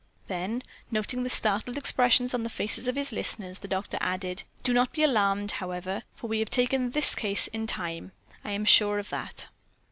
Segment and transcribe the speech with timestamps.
[0.25, 4.73] Then, noting the startled expressions on the faces of his listeners, the doctor added: "Do
[4.73, 8.11] not be alarmed, however, for we have taken this case in time.
[8.43, 9.45] I am sure of that."